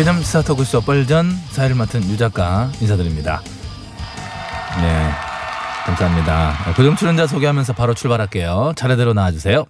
[0.00, 3.42] 개념 스타 터크 쇼 뻘전 사회를 맡은 유 작가 인사드립니다.
[4.80, 5.10] 네,
[5.84, 6.72] 감사합니다.
[6.74, 8.72] 고정 출연자 소개하면서 바로 출발할게요.
[8.76, 9.66] 차례대로 나와주세요.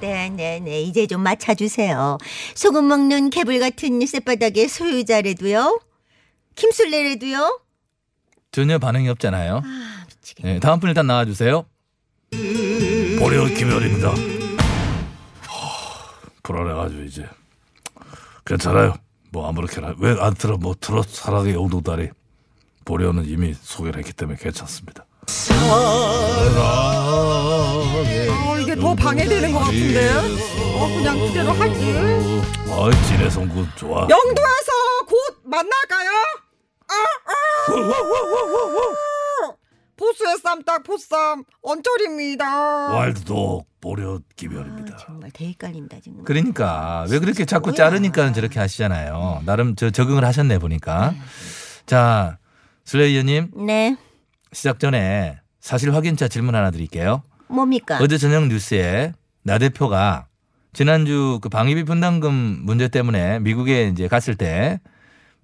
[0.00, 2.18] 네네네 이제 좀 맞춰주세요.
[2.56, 5.78] 소금 먹는 개불 같은 쌔바닥의 소유자래도요.
[6.56, 7.60] 김술래래도요.
[8.50, 9.62] 전혀 반응이 없잖아요.
[9.64, 10.54] 아 미치겠네.
[10.54, 11.64] 네, 다음 분 일단 나와주세요.
[13.20, 14.41] 보려 김열입니다
[16.42, 17.28] 불안해가지고 이제
[18.44, 18.94] 괜찮아요
[19.30, 22.10] 뭐 아무렇게나 왜안 틀어 뭐 틀어 사랑의 영동다리
[22.84, 25.06] 보려는 이미 소개를 했기 때문에 괜찮습니다
[28.44, 30.10] 어, 이게 더 방해되는 것 같은데.
[30.74, 31.94] 어, 그냥 그대로 할게.
[32.68, 34.72] 어이 진해성군 좋아 영도에서
[35.06, 36.10] 곧 만날까요?
[36.88, 36.94] 아,
[37.26, 37.32] 아!
[39.96, 42.94] 보스의 쌈딱 보쌈 언저리입니다.
[42.94, 44.81] 와일드독 보려 아, 김열입니다
[45.22, 46.24] 정말 대헷갈립니다 지금.
[46.24, 47.76] 그러니까 왜 그렇게 자꾸 뭐야.
[47.76, 49.42] 자르니까 저렇게 하시잖아요.
[49.46, 51.14] 나름 저 적응을 하셨네 보니까.
[51.86, 52.38] 자,
[52.84, 53.96] 슬레이어님 네
[54.52, 57.22] 시작 전에 사실 확인차 질문 하나 드릴게요.
[57.48, 57.98] 뭡니까?
[58.02, 59.12] 어제 저녁 뉴스에
[59.44, 60.26] 나 대표가
[60.72, 62.32] 지난주 그 방위비 분담금
[62.64, 64.80] 문제 때문에 미국에 이제 갔을 때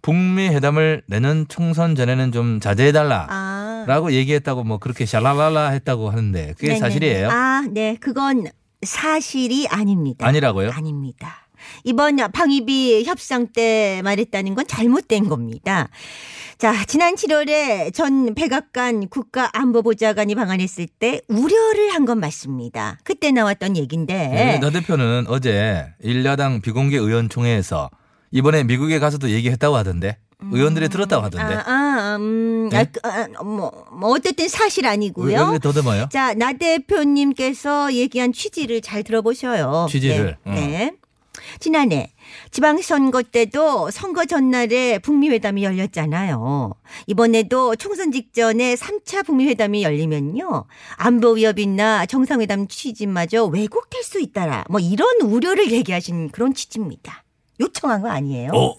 [0.03, 6.69] 북미 회담을 내년 총선 전에는 좀 자제해달라라고 아 얘기했다고 뭐 그렇게 샬랄랄라 했다고 하는데 그게
[6.69, 6.79] 네네.
[6.81, 7.29] 사실이에요?
[7.31, 8.47] 아 네 그건
[8.83, 10.27] 사실이 아닙니다.
[10.27, 10.71] 아니라고요?
[10.71, 11.49] 아닙니다.
[11.85, 15.89] 이번 방위비 협상 때 말했다는 건 잘못된 겁니다.
[16.57, 22.99] 자, 지난 7월에 전 백악관 국가안보보좌관이 방한했을 때 우려를 한 건 맞습니다.
[23.05, 24.15] 그때 나왔던 얘긴데.
[24.15, 27.91] 네, 나 대표는 어제 일야당 비공개 의원총회에서
[28.31, 32.79] 이번에 미국에 가서도 얘기했다고 하던데 의원들이 들었다고 하던데 아, 아, 음, 네?
[32.79, 35.51] 아, 그, 아, 뭐, 뭐 어쨌든 사실 왜, 아니고요.
[35.53, 36.09] 왜 더듬어요?
[36.13, 39.87] 자, 나 대표님께서 얘기한 취지를 잘 들어보셔요.
[39.91, 40.53] 취지를, 네.
[40.55, 40.93] 네.
[41.61, 42.13] 지난해
[42.51, 46.75] 지방선거 때도 선거 전날에 북미회담이 열렸잖아요.
[47.07, 50.67] 이번에도 총선 직전에 3차 북미회담이 열리면요.
[50.97, 54.65] 안보 위협이나 정상회담 취지마저 왜곡될 수 있다라.
[54.69, 57.25] 뭐 이런 우려를 얘기하신 그런 취지입니다.
[57.61, 58.53] 요청한 거 아니에요?
[58.53, 58.77] 어?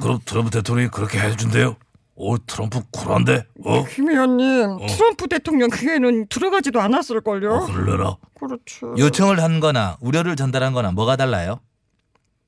[0.00, 1.76] 그럼 트럼프 대통령이 그렇게 해준대요?
[2.14, 3.44] 오 트럼프 쿨한데?
[3.64, 3.84] 어?
[3.84, 7.52] 김 의원님, 트럼프 대통령 귀에는 들어가지도 않았을걸요?
[7.52, 8.16] 어 그럴래라?
[8.38, 8.94] 그렇죠.
[8.96, 11.60] 요청을 한 거나 우려를 전달한 거나 뭐가 달라요?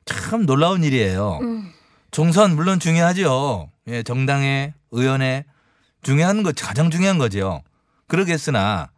[0.07, 1.39] 참 놀라운 일이에요.
[2.11, 3.71] 총선 물론 중요하죠.
[3.89, 5.45] 예, 정당의 의원의
[6.03, 7.63] 중요한 것 가장 중요한 거죠.
[8.07, 8.91] 그러겠으나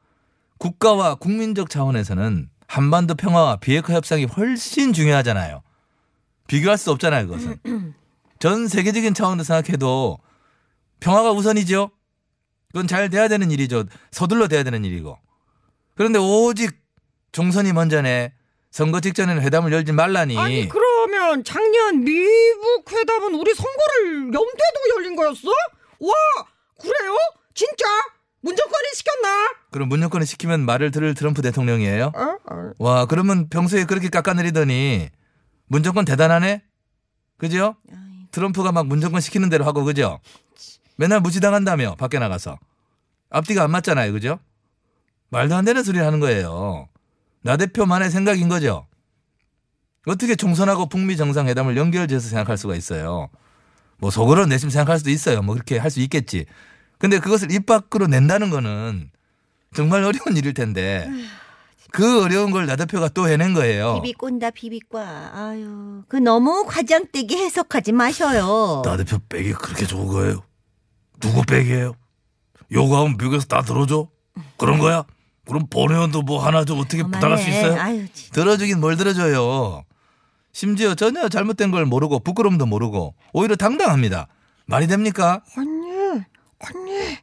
[0.59, 5.63] 국가와 국민적 차원에서는 한반도 평화와 비핵화 협상이 훨씬 중요하잖아요.
[6.51, 7.95] 비교할 수 없잖아요, 그것은.
[8.41, 10.19] 전 세계적인 차원으로 생각해도
[10.99, 11.93] 평화가 우선이죠.
[12.73, 13.85] 그건 잘 돼야 되는 일이죠.
[14.11, 15.17] 서둘러 돼야 되는 일이고.
[15.95, 16.73] 그런데 오직
[17.31, 18.35] 총선이 먼저네.
[18.73, 20.37] 선거 직전에는 회담을 열지 말라니.
[20.39, 25.49] 아니 그러면 작년 미국 회담은 우리 선거를 염두에도 열린 거였어?
[26.01, 26.13] 와
[26.81, 27.17] 그래요?
[27.55, 27.85] 진짜?
[28.43, 29.53] 문정권이 시켰나?
[29.71, 32.13] 그럼 문여권을 시키면 말을 들을 트럼프 대통령이에요?
[32.15, 32.39] 어?
[32.51, 32.71] 어.
[32.79, 35.11] 와, 그러면 평소에 그렇게 깎아내리더니
[35.71, 36.63] 문정권 대단하네?
[37.39, 37.77] 그죠?
[38.33, 40.19] 트럼프가 막 문정권 시키는 대로 하고, 그죠?
[40.97, 42.59] 맨날 무시당한다며, 밖에 나가서.
[43.31, 44.41] 앞뒤가 안 맞잖아요, 그죠?
[45.31, 46.89] 말도 안 되는 소리를 하는 거예요.
[47.43, 48.89] 나 대표만의 생각인 거죠?
[50.07, 53.29] 어떻게 총선하고 북미 정상회담을 연결지어서 생각할 수가 있어요?
[53.99, 55.41] 뭐 속으로 내심 생각할 수도 있어요.
[55.41, 56.47] 뭐 그렇게 할 수 있겠지.
[56.99, 59.11] 근데 그것을 입 밖으로 낸다는 거는
[59.75, 61.09] 정말 어려운 일일 텐데
[61.93, 63.95] 그 어려운 걸 나 대표가 또 해낸 거예요.
[64.03, 65.31] 비비꼰다 비비과.
[65.35, 68.83] 아유, 그 너무 과장되게 해석하지 마셔요.
[68.85, 70.43] 나 대표 백이 그렇게 좋은 거예요?
[71.21, 71.95] 누구 백이에요?
[72.73, 74.09] 요구하면 미국에서 다 들어줘?
[74.57, 75.05] 그런 거야?
[75.47, 77.49] 그럼 본의원도 뭐 하나 좀 어떻게 부탁할 수.
[77.51, 77.81] 있어요?
[77.81, 79.83] 아유, 진- 들어주긴 뭘 들어줘요.
[80.53, 84.29] 심지어 전혀 잘못된 걸 모르고 부끄럼도 모르고 오히려 당당합니다.
[84.67, 85.43] 말이 됩니까?
[85.57, 85.91] 언니,
[86.61, 87.17] 언니,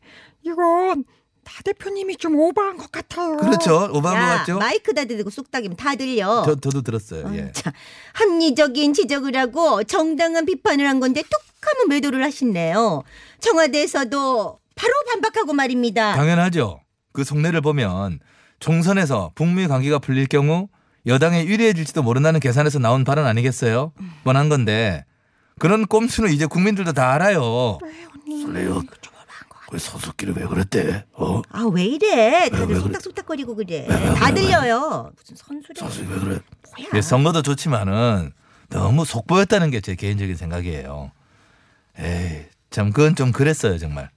[0.43, 1.05] 이건
[1.47, 3.38] 나 대표님이 좀 오버한 것 같아요.
[3.38, 3.89] 그렇죠.
[3.94, 4.57] 오버한 것 야, 같죠?
[4.57, 6.44] 마이크다 대고 쑥닥이면 다 들려.
[6.45, 7.25] 저, 저도 들었어요.
[7.25, 7.51] 어, 예.
[7.53, 7.71] 참,
[8.13, 13.03] 합리적인 지적을 하고 정당한 비판을 한 건데 툭 하면 매도를 하시네요.
[13.39, 16.15] 청와대에서도 바로 반박하고 말입니다.
[16.15, 16.81] 당연하죠.
[17.13, 18.19] 그 속내를 보면
[18.59, 20.67] 총선에서 북미 관계가 풀릴 경우
[21.05, 23.93] 여당에 유리해질지도 모른다는 계산에서 나온 발언 아니겠어요?
[24.25, 25.05] 뻔한 건데
[25.59, 27.79] 그런 꼼수는 이제 국민들도 다 알아요.
[28.43, 28.83] 설레요.
[29.69, 31.05] 그 선수끼리 왜 그랬대?
[31.13, 31.41] 어?
[31.49, 32.49] 아 왜 이래?
[32.49, 32.79] 다들 왜?
[32.79, 33.85] 속닥속닥거리고 그래.
[33.87, 35.11] 다 들려요.
[35.17, 35.79] 무슨 선수래?
[35.79, 36.39] 선수 왜 그래?
[36.77, 36.89] 뭐야?
[36.95, 38.31] 예, 선거도 좋지만은
[38.69, 41.11] 너무 속보였다는 게 제 개인적인 생각이에요.
[41.99, 44.09] 에이, 참 그건 좀 그랬어요, 정말.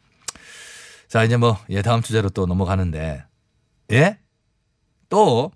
[1.08, 3.24] 자, 이제 뭐, 예, 다음 주제로 또 넘어가는데,
[3.92, 4.18] 예?
[5.08, 5.50] 또,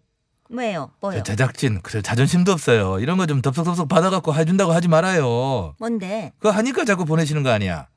[0.50, 0.90] 뭐예요?
[1.00, 1.22] 저 뭐요?
[1.22, 2.98] 제작진, 그래, 자존심도 없어요.
[2.98, 5.74] 이런 거 좀 덥석덥석 받아갖고 해준다고 하지 말아요.
[5.78, 6.32] 뭔데?
[6.38, 7.88] 그거 하니까 자꾸 보내시는 거 아니야.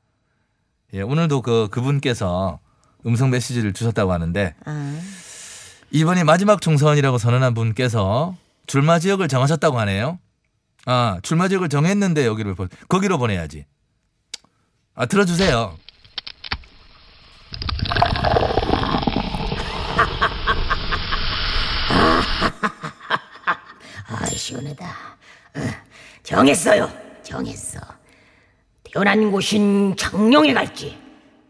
[0.94, 2.60] 예, 오늘도 그, 그분께서
[3.06, 5.00] 음성 메시지를 주셨다고 하는데, 아,
[5.90, 8.36] 이번이 마지막 총선이라고 선언한 분께서
[8.66, 10.18] 출마 지역을 정하셨다고 하네요.
[10.86, 13.66] 아, 출마 지역을 정했는데 여기로 보, 거기로 보내야지.
[14.94, 15.76] 아, 들어주세요.
[24.08, 24.86] 아, 시원하다.
[24.86, 25.60] 어,
[26.22, 26.90] 정했어요.
[27.22, 27.80] 정했어.
[28.92, 30.96] 태어난 곳인 장룡에 갈지,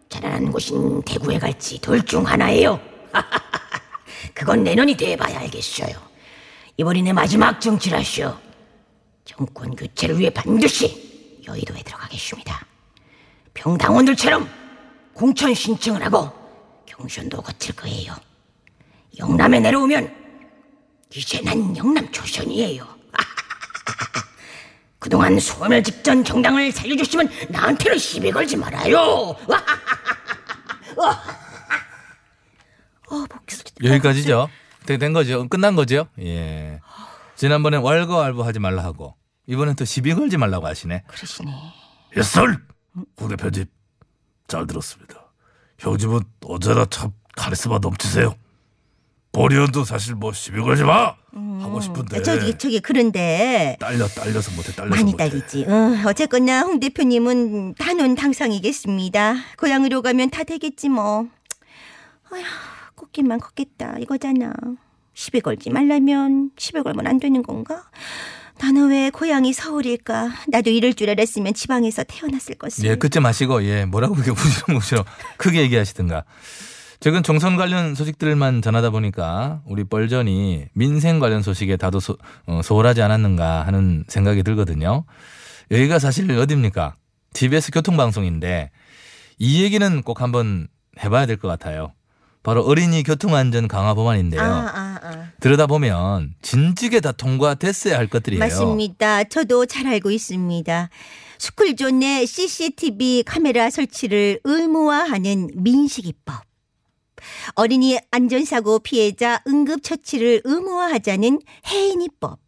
[0.09, 2.81] 자라난 곳인 대구에 갈지 둘 중 하나예요.
[4.35, 5.95] 그건 내년이 돼봐야 알겠어요.
[6.77, 8.35] 이번이 내 마지막 정치라쇼.
[9.25, 12.67] 정권 교체를 위해 반드시 여의도에 들어가겠습니다.
[13.55, 14.49] 평당원들처럼
[15.13, 16.31] 공천 신청을 하고
[16.87, 18.15] 경선도 거칠 거예요.
[19.19, 20.15] 영남에 내려오면
[21.15, 22.98] 이제 난 영남 초선이에요.
[24.99, 29.37] 그동안 소멸 직전 정당을 살려주시면 나한테는 시비 걸지 말아요.
[33.11, 33.71] 어 목소리.
[33.85, 34.49] 여기까지죠.
[34.87, 35.49] 되- 된 거죠.
[35.49, 36.09] 끝난 거죠.
[36.21, 36.81] 예.
[37.37, 39.15] 지난번엔 왈가왈부 하지 말라 하고,
[39.47, 41.05] 이번엔 또 시비 걸지 말라고 하시네.
[41.07, 41.53] 그러시네.
[42.17, 42.63] 예설
[43.15, 43.71] 국내 편집
[44.49, 45.15] 잘 들었습니다.
[45.79, 48.35] 형집은 언제나 참 카리스마 넘치세요.
[49.33, 51.15] 본의원도 사실 뭐 시비 걸지 마
[51.61, 55.29] 하고 싶은데 저기 저기 그런데 딸려 딸려서 못해 딸려서 많이 못해.
[55.29, 55.65] 딸리지.
[55.69, 59.35] 어, 어쨌거나 홍 대표님은 단원 당상이겠습니다.
[59.59, 61.29] 고향으로 가면 다 되겠지 뭐.
[62.31, 62.43] 아휴,
[62.95, 64.53] 꽃길만 걷겠다 이거잖아.
[65.15, 67.85] 시비 걸지 말라면 시비 걸면 안 되는 건가?
[68.61, 70.31] 나는 왜 고향이 서울일까?
[70.49, 72.85] 나도 이럴 줄 알았으면 지방에서 태어났을 것을.
[72.87, 75.05] 예, 그때 마시고, 예, 뭐라고 그렇게 무시렁무시렁
[75.37, 76.25] 크게 얘기하시든가.
[77.01, 82.17] 최근 총선 관련 소식들만 전하다 보니까 우리 뻘전이 민생 관련 소식에 다도 소,
[82.47, 85.05] 어, 소홀하지 않았는가 하는 생각이 들거든요.
[85.71, 86.97] 여기가 사실 어딥니까?
[87.35, 88.71] TBS 교통방송인데
[89.39, 90.67] 이 얘기는 꼭 한번
[91.03, 91.93] 해봐야 될 것 같아요.
[92.43, 94.41] 바로 어린이 교통안전 강화 법안인데요.
[94.41, 95.25] 아, 아, 아.
[95.41, 98.41] 들여다보면 진즉에 다 통과됐어야 할 것들이에요.
[98.43, 99.25] 맞습니다.
[99.25, 100.89] 저도 잘 알고 있습니다.
[101.39, 106.48] 스쿨존 내 CCTV 카메라 설치를 의무화하는 민식이법.
[107.55, 112.39] 어린이 안전사고 피해자 응급처치를 의무화하자는 혜인이법.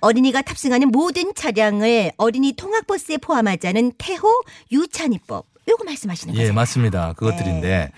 [0.00, 4.28] 어린이가 탑승하는 모든 차량을 어린이 통학버스에 포함하자는 태호
[4.70, 5.46] 유찬이법.
[5.68, 6.46] 요거 말씀하시는 거죠?
[6.46, 7.12] 예, 맞습니다.
[7.14, 7.92] 그것들인데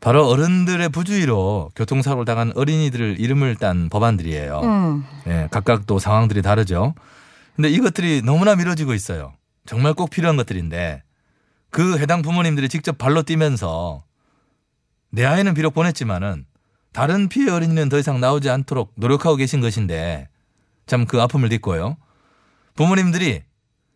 [0.00, 4.60] 바로 어른들의 부주의로 교통사고를 당한 어린이들 이름을 딴 법안들이에요.
[4.60, 5.04] 음.
[5.26, 6.94] 예, 각각 또 상황들이 다르죠.
[7.56, 9.32] 근데 이것들이 너무나 미뤄지고 있어요.
[9.66, 11.02] 정말 꼭 필요한 것들인데
[11.70, 14.04] 그 해당 부모님들이 직접 발로 뛰면서
[15.10, 16.46] 내 아이는 비록 보냈지만은
[16.92, 20.28] 다른 피해 어린이는 더 이상 나오지 않도록 노력하고 계신 것인데
[20.86, 21.96] 참 그 아픔을 딛고요.
[22.74, 23.42] 부모님들이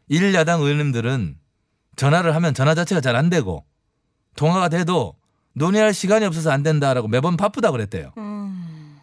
[0.08, 1.36] 일야당 의원님들은
[1.96, 3.64] 전화를 하면 전화 자체가 잘 안 되고
[4.36, 5.16] 통화가 돼도
[5.54, 8.12] 논의할 시간이 없어서 안 된다라고 매번 바쁘다 그랬대요.
[8.18, 8.98] 음.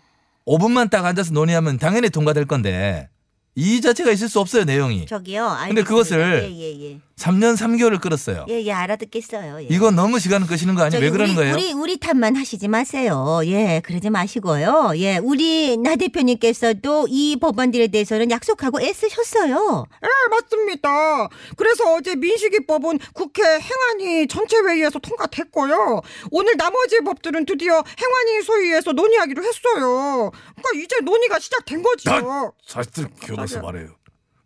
[0.45, 3.09] 5분만 딱 앉아서 논의하면 당연히 통과될 건데
[3.55, 5.05] 이 자체가 있을 수 없어요 내용이.
[5.05, 5.43] 저기요.
[5.43, 5.87] 근데 알겠습니다.
[5.89, 6.99] 그것을 예, 예, 예.
[7.21, 8.45] 3년 3개월을 끌었어요.
[8.49, 9.61] 예, 예, 알아듣겠어요.
[9.61, 9.67] 예.
[9.69, 10.91] 이건 너무 시간을 끄시는 거 아니에요?
[10.91, 11.53] 저기 왜 그러는 우리, 거예요?
[11.53, 13.41] 우리 우리 탓만 하시지 마세요.
[13.45, 14.93] 예, 그러지 마시고요.
[14.95, 19.85] 예, 우리 나 대표님께서도 이 법안들에 대해서는 약속하고 애쓰셨어요.
[20.03, 21.27] 예, 맞습니다.
[21.57, 26.01] 그래서 어제 민식이법은 국회 행안위 전체 회의에서 통과됐고요.
[26.31, 30.31] 오늘 나머지 법들은 드디어 행안위 소위에서 논의하기로 했어요.
[30.31, 32.09] 그러니까 이제 논의가 시작된 거죠.
[32.09, 33.89] 난 사실 기억나서 말해요.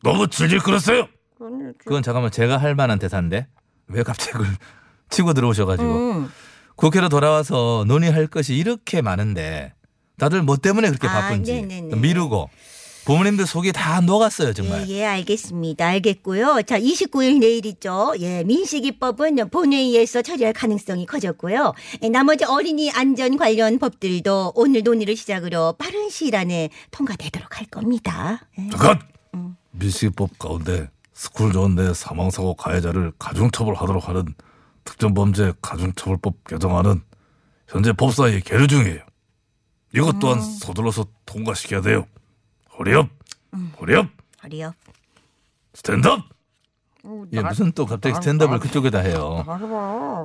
[0.03, 1.07] 너무 질질 끌었어요.
[1.77, 3.47] 그건 잠깐만 제가 할 만한 대사인데
[3.87, 4.43] 왜 갑자기
[5.09, 6.31] 치고 들어오셔가지고 음.
[6.75, 9.73] 국회로 돌아와서 논의할 것이 이렇게 많은데
[10.17, 11.95] 다들 뭐 때문에 그렇게 아, 바쁜지 네네네.
[11.95, 12.49] 미루고
[13.05, 14.89] 부모님들 속이 다 녹았어요 정말.
[14.89, 15.85] 예, 예, 알겠습니다.
[15.85, 16.63] 알겠고요.
[16.65, 18.15] 자, 29일 내일이죠.
[18.19, 21.73] 예, 민식이법은 본회의에서 처리할 가능성이 커졌고요.
[22.01, 28.47] 예, 나머지 어린이 안전 관련 법들도 오늘 논의를 시작으로 빠른 시일 안에 통과되도록 할 겁니다.
[28.57, 28.69] 예.
[28.71, 28.99] 잠깐!
[29.73, 34.35] 민식이법 가운데 스쿨존 내 사망사고 가해자를 가중처벌하도록 하는
[34.83, 37.01] 특정범죄 가중처벌법 개정안은
[37.67, 38.99] 현재 법사위에 계류 중이에요.
[39.95, 42.05] 이것 또한 서둘러서 통과시켜야 돼요.
[42.77, 43.09] 허리업!
[43.79, 44.09] 허리업!
[44.43, 44.73] 허리요.
[45.73, 46.21] 스탠드업!
[47.31, 49.43] 예, 무슨 또 갑자기 스탠드업을 그쪽에다 해요.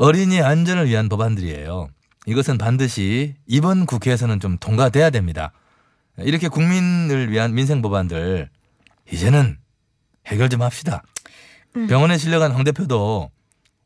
[0.00, 1.88] 어린이 안전을 위한 법안들이에요.
[2.26, 5.52] 이것은 반드시 이번 국회에서는 좀 통과돼야 됩니다.
[6.18, 8.50] 이렇게 국민을 위한 민생 법안들
[9.12, 9.58] 이제는
[10.30, 11.02] 해결 좀 합시다.
[11.88, 13.30] 병원에 실려간 황 대표도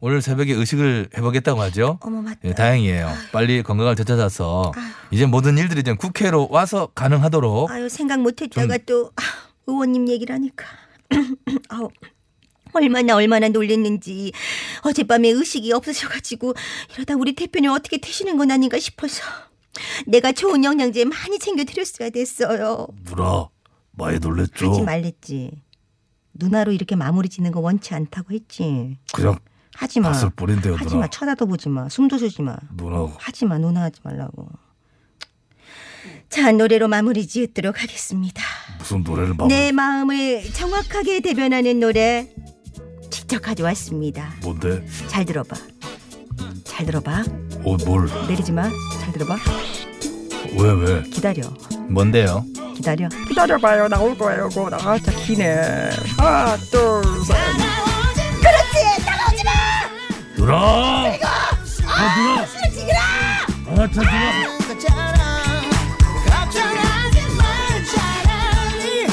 [0.00, 1.98] 오늘 새벽에 의식을 해보겠다고 하죠.
[2.02, 2.38] 어머, 맞다.
[2.44, 3.10] 예, 다행이에요.
[3.32, 4.72] 빨리 건강을 되찾아서
[5.10, 9.22] 이제 모든 일들이 좀 국회로 와서 가능하도록 아유, 생각 못 했다가 또 아,
[9.66, 10.66] 의원님 얘기를 하니까.
[11.68, 11.88] 아우.
[12.76, 14.32] 얼마나 얼마나 놀랬는지
[14.82, 16.54] 어젯밤에 의식이 없으셔가지고
[16.94, 19.22] 이러다 우리 대표님 어떻게 되시는 건 아닌가 싶어서
[20.06, 22.88] 내가 좋은 영양제 많이 챙겨 드렸어야 됐어요.
[23.04, 23.48] 누나,
[23.92, 24.70] 많이 놀랬죠?
[24.70, 25.52] 하지 말랬지.
[26.34, 28.98] 누나로 이렇게 마무리 짓는 거 원치 않다고 했지.
[29.12, 29.38] 그냥
[29.74, 30.10] 하지 마.
[30.10, 31.00] 봤을 뿐인데요, 하지 누나.
[31.00, 31.06] 마.
[31.08, 31.88] 쳐다도 보지 마.
[31.88, 32.56] 숨도 쉬지 마.
[32.76, 33.58] 누나, 하지 마.
[33.58, 34.48] 누나 하지 말라고.
[36.28, 38.42] 자, 노래로 마무리 지으도록 하겠습니다.
[38.78, 39.54] 무슨 노래를 마무리...
[39.54, 42.28] 내 마음을 정확하게 대변하는 노래
[43.10, 44.34] 직접 가져왔습니다.
[44.42, 44.84] 뭔데?
[45.08, 45.56] 잘 들어봐.
[46.64, 47.22] 잘 들어봐.
[47.64, 48.08] 어, 뭘?
[48.28, 48.68] 내리지 마.
[49.00, 49.36] 잘 들어봐.
[50.58, 51.02] 왜, 왜?
[51.04, 51.42] 기다려.
[51.88, 52.44] 뭔데요?
[52.74, 53.08] 기다려.
[53.28, 53.88] 기다려봐요.
[53.88, 54.48] 나올 거예요.
[54.48, 55.90] 그거 나 진짜 기네.
[56.18, 57.36] 하나, 둘, 셋.
[60.36, 60.56] 누나!
[60.56, 62.42] 아, 누나!
[63.66, 65.14] 아, 참, 누나!
[66.26, 67.42] 걱정하지 마
[67.78, 69.06] 싶지 않니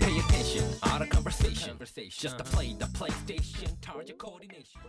[0.00, 1.78] Pay attention, all the conversation.
[2.10, 4.80] Just to play the PlayStation, target coordination.